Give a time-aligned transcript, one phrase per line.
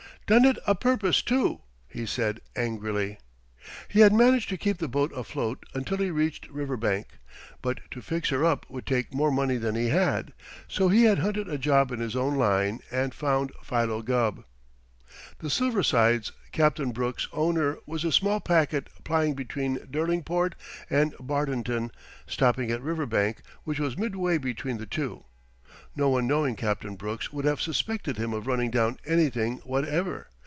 [0.27, 3.17] "Done it a purpose, too," he said angrily.
[3.89, 7.07] He had managed to keep the boat afloat until he reached Riverbank,
[7.61, 10.31] but to fix her up would take more money than he had.
[10.69, 14.45] So he had hunted a job in his own line, and found Philo Gubb.
[15.39, 20.53] The Silver Sides, Captain Brooks, owner, was a small packet plying between Derlingport
[20.89, 21.91] and Bardenton,
[22.25, 25.25] stopping at Riverbank, which was midway between the two.
[25.93, 30.27] No one knowing Captain Brooks would have suspected him of running down anything whatever.